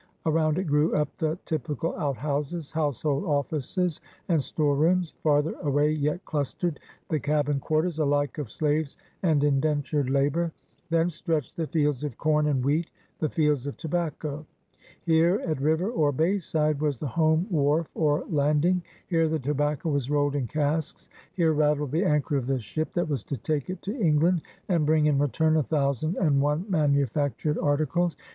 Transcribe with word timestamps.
Around 0.25 0.57
it 0.57 0.63
grew 0.63 0.95
up 0.95 1.15
the 1.19 1.37
typical 1.45 1.95
out 1.95 2.17
houses, 2.17 2.71
household 2.71 3.23
offices, 3.23 4.01
and 4.29 4.41
storerooms; 4.41 5.13
farther 5.21 5.53
away 5.61 5.91
yet 5.91 6.25
clustered 6.25 6.79
the 7.09 7.19
cabin 7.19 7.59
quarters 7.59 7.99
alike 7.99 8.39
of 8.39 8.49
slaves 8.49 8.97
and 9.21 9.43
indentured 9.43 10.09
labor. 10.09 10.51
Then 10.89 11.11
stretched 11.11 11.55
the 11.55 11.67
fields 11.67 12.03
of 12.03 12.17
com 12.17 12.47
and 12.47 12.65
wheat, 12.65 12.89
the 13.19 13.29
fields 13.29 13.67
of 13.67 13.77
tobacco. 13.77 14.43
Here, 15.03 15.35
at 15.45 15.61
river 15.61 15.91
or 15.91 16.11
bay 16.11 16.39
side, 16.39 16.79
was 16.81 16.97
the 16.97 17.05
home 17.05 17.45
wharf 17.51 17.87
or 17.93 18.25
landing. 18.27 18.81
Here 19.05 19.27
the 19.27 19.37
tobacco 19.37 19.89
was 19.89 20.09
rolled 20.09 20.33
in 20.33 20.47
casks; 20.47 21.09
here 21.33 21.53
rattled 21.53 21.91
the 21.91 22.05
anchor 22.05 22.37
of 22.37 22.47
the 22.47 22.59
ship 22.59 22.91
that 22.93 23.07
was 23.07 23.23
to 23.25 23.37
take 23.37 23.69
it 23.69 23.83
to 23.83 23.95
England 24.01 24.41
and 24.67 24.83
bring 24.83 25.05
in 25.05 25.19
return 25.19 25.57
a 25.57 25.61
thousand 25.61 26.15
and 26.17 26.41
one 26.41 26.65
manufactured 26.69 27.59
articles. 27.59 28.15